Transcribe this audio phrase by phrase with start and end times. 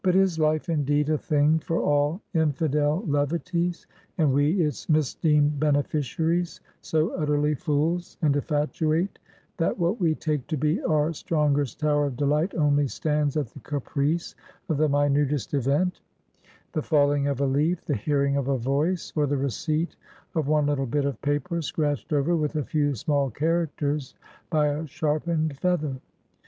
[0.03, 3.85] But is life, indeed, a thing for all infidel levities,
[4.17, 9.19] and we, its misdeemed beneficiaries, so utterly fools and infatuate,
[9.57, 13.59] that what we take to be our strongest tower of delight, only stands at the
[13.59, 14.33] caprice
[14.69, 16.01] of the minutest event
[16.71, 19.95] the falling of a leaf, the hearing of a voice, or the receipt
[20.33, 24.15] of one little bit of paper scratched over with a few small characters
[24.49, 25.97] by a sharpened feather?